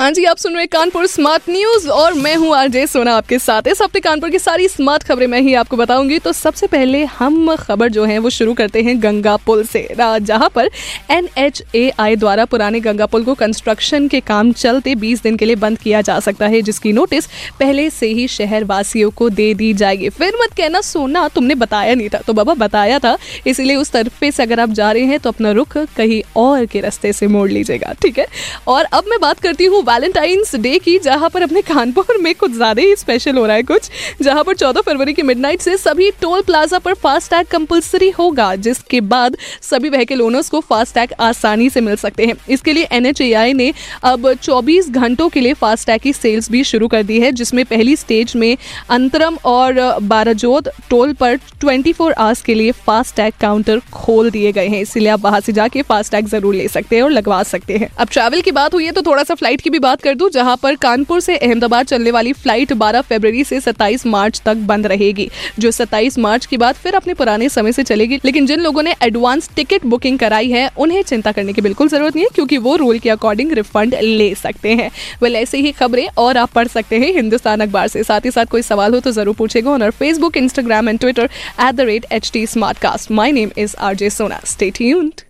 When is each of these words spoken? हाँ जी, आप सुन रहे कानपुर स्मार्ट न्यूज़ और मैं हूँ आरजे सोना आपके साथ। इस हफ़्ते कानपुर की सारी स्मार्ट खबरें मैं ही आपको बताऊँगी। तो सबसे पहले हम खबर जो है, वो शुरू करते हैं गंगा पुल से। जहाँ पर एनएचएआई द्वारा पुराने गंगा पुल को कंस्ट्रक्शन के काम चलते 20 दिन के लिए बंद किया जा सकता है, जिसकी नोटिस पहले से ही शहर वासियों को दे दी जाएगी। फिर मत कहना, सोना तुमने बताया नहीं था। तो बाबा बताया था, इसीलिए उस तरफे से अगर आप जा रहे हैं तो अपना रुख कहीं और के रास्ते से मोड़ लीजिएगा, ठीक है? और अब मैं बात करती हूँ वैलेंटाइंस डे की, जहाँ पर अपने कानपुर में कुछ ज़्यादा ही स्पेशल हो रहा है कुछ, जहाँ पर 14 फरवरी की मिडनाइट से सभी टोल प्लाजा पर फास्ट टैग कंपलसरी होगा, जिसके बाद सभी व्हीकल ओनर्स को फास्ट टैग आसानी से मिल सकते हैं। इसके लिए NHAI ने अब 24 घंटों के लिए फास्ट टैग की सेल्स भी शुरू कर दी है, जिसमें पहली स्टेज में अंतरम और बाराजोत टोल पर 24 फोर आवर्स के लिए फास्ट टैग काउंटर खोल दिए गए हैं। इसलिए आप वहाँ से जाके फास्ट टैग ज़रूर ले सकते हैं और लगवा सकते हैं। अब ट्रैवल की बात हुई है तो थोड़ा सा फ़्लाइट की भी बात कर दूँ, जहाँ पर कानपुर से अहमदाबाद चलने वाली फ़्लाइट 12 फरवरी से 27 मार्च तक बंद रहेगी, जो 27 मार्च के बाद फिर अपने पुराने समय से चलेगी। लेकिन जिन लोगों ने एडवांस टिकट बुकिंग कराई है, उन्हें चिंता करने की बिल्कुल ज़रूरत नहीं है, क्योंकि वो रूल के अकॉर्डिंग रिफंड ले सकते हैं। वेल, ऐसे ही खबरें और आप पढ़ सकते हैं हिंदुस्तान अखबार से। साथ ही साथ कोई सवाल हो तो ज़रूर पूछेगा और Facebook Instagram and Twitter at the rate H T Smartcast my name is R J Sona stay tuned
हाँ 0.00 0.10
जी, 0.10 0.24
आप 0.24 0.36
सुन 0.36 0.54
रहे 0.56 0.66
कानपुर 0.66 1.06
स्मार्ट 1.06 1.48
न्यूज़ 1.50 1.88
और 1.90 2.14
मैं 2.14 2.34
हूँ 2.36 2.54
आरजे 2.56 2.86
सोना 2.86 3.14
आपके 3.14 3.38
साथ। 3.38 3.66
इस 3.68 3.80
हफ़्ते 3.82 4.00
कानपुर 4.00 4.30
की 4.30 4.38
सारी 4.38 4.68
स्मार्ट 4.68 5.02
खबरें 5.02 5.26
मैं 5.26 5.40
ही 5.40 5.54
आपको 5.54 5.76
बताऊँगी। 5.76 6.18
तो 6.18 6.32
सबसे 6.32 6.66
पहले 6.66 7.04
हम 7.06 7.54
खबर 7.56 7.88
जो 7.88 8.04
है, 8.04 8.16
वो 8.18 8.30
शुरू 8.30 8.54
करते 8.54 8.82
हैं 8.82 8.96
गंगा 9.02 9.36
पुल 9.36 9.64
से। 9.64 9.86
जहाँ 9.98 10.48
पर 10.54 10.70
एनएचएआई 11.10 12.16
द्वारा 12.16 12.44
पुराने 12.44 12.80
गंगा 12.80 13.06
पुल 13.06 13.24
को 13.24 13.34
कंस्ट्रक्शन 13.34 14.06
के 14.08 14.20
काम 14.22 14.52
चलते 14.54 14.94
20 14.94 15.22
दिन 15.22 15.36
के 15.36 15.44
लिए 15.44 15.56
बंद 15.56 15.78
किया 15.78 16.00
जा 16.00 16.18
सकता 16.20 16.46
है, 16.46 16.62
जिसकी 16.62 16.92
नोटिस 16.92 17.26
पहले 17.60 17.88
से 17.90 18.06
ही 18.08 18.26
शहर 18.28 18.64
वासियों 18.64 19.10
को 19.10 19.28
दे 19.30 19.52
दी 19.54 19.72
जाएगी। 19.74 20.08
फिर 20.10 20.32
मत 20.42 20.56
कहना, 20.56 20.80
सोना 20.82 21.26
तुमने 21.28 21.54
बताया 21.56 21.94
नहीं 21.94 22.08
था। 22.08 22.22
तो 22.26 22.32
बाबा 22.32 22.54
बताया 22.56 22.98
था, 22.98 23.16
इसीलिए 23.46 23.76
उस 23.76 23.90
तरफे 23.90 24.32
से 24.32 24.42
अगर 24.42 24.60
आप 24.60 24.70
जा 24.72 24.90
रहे 24.92 25.04
हैं 25.04 25.20
तो 25.20 25.30
अपना 25.30 25.50
रुख 25.52 25.76
कहीं 25.96 26.22
और 26.38 26.64
के 26.66 26.80
रास्ते 26.80 27.12
से 27.12 27.26
मोड़ 27.28 27.48
लीजिएगा, 27.50 27.92
ठीक 28.02 28.18
है? 28.18 28.26
और 28.68 28.84
अब 28.84 29.04
मैं 29.08 29.20
बात 29.20 29.40
करती 29.40 29.64
हूँ 29.66 29.84
वैलेंटाइंस 29.90 30.54
डे 30.56 30.78
की, 30.78 30.98
जहाँ 31.00 31.28
पर 31.30 31.42
अपने 31.42 31.60
कानपुर 31.62 32.18
में 32.22 32.34
कुछ 32.34 32.52
ज़्यादा 32.52 32.82
ही 32.82 32.96
स्पेशल 32.96 33.36
हो 33.36 33.44
रहा 33.46 33.56
है 33.56 33.62
कुछ, 33.64 33.88
जहाँ 34.22 34.42
पर 34.44 34.54
14 34.56 34.82
फरवरी 34.82 35.12
की 35.12 35.22
मिडनाइट 35.22 35.60
से 35.60 35.76
सभी 35.76 36.10
टोल 36.20 36.42
प्लाजा 36.42 36.78
पर 36.78 36.94
फास्ट 36.96 37.30
टैग 37.30 37.46
कंपलसरी 37.48 38.10
होगा, 38.10 38.54
जिसके 38.56 39.00
बाद 39.02 39.36
सभी 39.62 39.88
व्हीकल 39.90 40.20
ओनर्स 40.22 40.48
को 40.48 40.60
फास्ट 40.62 40.94
टैग 40.94 41.12
आसानी 41.20 41.68
से 41.70 41.80
मिल 41.80 41.96
सकते 41.96 42.26
हैं। 42.26 42.34
इसके 42.50 42.72
लिए 42.72 42.86
NHAI 42.92 43.52
ने 43.54 43.72
अब 44.04 44.28
24 44.34 44.90
घंटों 44.90 45.28
के 45.28 45.40
लिए 45.40 45.54
फास्ट 45.54 45.86
टैग 45.86 46.00
की 46.00 46.12
सेल्स 46.12 46.50
भी 46.50 46.62
शुरू 46.64 46.88
कर 46.88 47.02
दी 47.02 47.18
है, 47.20 47.32
जिसमें 47.32 47.64
पहली 47.64 47.96
स्टेज 47.96 48.36
में 48.36 48.56
अंतरम 48.90 49.38
और 49.46 49.82
बाराजोत 50.04 50.68
टोल 50.90 51.12
पर 51.14 51.36
24 51.58 51.92
फोर 51.94 52.12
आवर्स 52.12 52.42
के 52.42 52.54
लिए 52.54 52.72
फास्ट 52.86 53.16
टैग 53.16 53.32
काउंटर 53.40 53.80
खोल 53.92 54.30
दिए 54.30 54.52
गए 54.52 54.68
हैं। 54.68 54.80
इसलिए 54.82 55.08
आप 55.08 55.20
वहाँ 55.22 55.40
से 55.40 55.52
जाके 55.52 55.82
फास्ट 55.82 56.12
टैग 56.12 56.28
ज़रूर 56.28 56.54
ले 56.54 56.68
सकते 56.68 56.96
हैं 56.96 57.02
और 57.02 57.10
लगवा 57.10 57.42
सकते 57.44 57.76
हैं। 57.76 57.90
अब 57.96 58.08
ट्रैवल 58.10 58.40
की 58.40 58.50
बात 58.52 58.74
हुई 58.74 58.84
है 58.84 58.92
तो 58.92 59.02
थोड़ा 59.02 59.22
सा 59.22 59.34
फ़्लाइट 59.34 59.60
की 59.60 59.70
भी 59.70 59.78
बात 59.80 60.02
कर 60.02 60.14
दूँ, 60.14 60.28
जहाँ 60.30 60.56
पर 60.56 60.74
कानपुर 60.78 61.20
से 61.20 61.36
अहमदाबाद 61.38 61.86
चलने 61.86 62.10
वाली 62.10 62.32
फ़्लाइट 62.34 62.72
12 62.74 63.00
फरवरी 63.02 63.44
से 63.44 63.60
27 63.60 64.06
मार्च 64.06 64.40
तक 64.44 64.56
बंद 64.66 64.86
रहेगी, 64.86 65.28
जो 65.58 65.70
27 65.70 66.18
मार्च 66.18 66.46
के 66.46 66.56
बाद 66.56 66.74
फिर 66.74 66.94
अपने 66.94 67.14
पुराने 67.14 67.48
समय 67.48 67.72
से 67.72 67.82
चलेगी। 67.82 68.20
लेकिन 68.24 68.46
जिन 68.46 68.60
लोगों 68.60 68.82
ने 68.82 68.94
एडवांस 69.02 69.50
टिकट 69.56 69.86
बुकिंग 69.86 70.18
कराई 70.18 70.50
है, 70.50 70.68
उन्हें 70.78 71.02
चिंता 71.02 71.32
करने 71.32 71.52
की 71.52 71.60
बिल्कुल 71.60 71.88
ज़रूरत 71.88 72.16
नहीं 72.16 72.24
है, 72.24 72.30
क्योंकि 72.34 72.58
वो 72.58 72.76
रूल 72.76 72.98
के 72.98 73.10
अकॉर्डिंग 73.10 73.52
रिफंड 73.52 73.94
ले 74.02 74.34
सकते 74.34 74.74
हैं। 74.74 74.90
वेल, 75.22 75.36
ऐसे 75.36 75.58
ही 75.58 75.72
खबरें 75.72 76.06
और 76.18 76.36
आप 76.36 76.50
पढ़ 76.50 76.68
सकते 76.68 76.98
हैं 76.98 77.12
हिंदुस्तान 77.14 77.60
अखबार 77.60 77.88
से। 77.88 78.02
साथ 78.04 78.24
ही 78.24 78.30
साथ 78.30 78.46
कोई 78.46 78.62
सवाल 78.62 78.94
हो 78.94 79.00
तो 79.00 79.10
ज़रूर 79.12 79.34
पूछेगा 79.34 79.70
और 79.70 79.90
Facebook 79.92 80.36
Instagram 80.36 80.88
and 80.88 80.98
Twitter 81.00 81.28
at 81.60 81.74
the 81.74 81.80
rate 81.82 82.06
H 82.12 82.30
T 82.32 82.46
Smartcast 82.78 83.10
my 83.12 83.32
name 83.32 83.50
is 83.58 83.76
R 83.78 83.94
J 83.94 84.10
Sona 84.10 84.40
stay 84.46 84.70
tuned 84.70 85.29